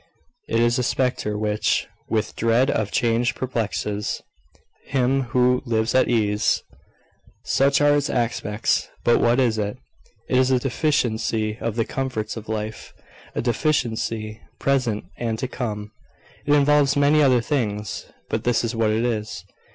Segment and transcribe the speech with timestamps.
[0.47, 4.19] It is a spectre which "with dread of change perplexes"
[4.87, 6.63] him who lives at ease.
[7.43, 9.77] Such are its aspects: but what is it?
[10.27, 12.95] It is a deficiency of the comforts of life,
[13.35, 15.91] a deficiency present and to come.
[16.47, 19.45] It involves many other things; but this is what it is.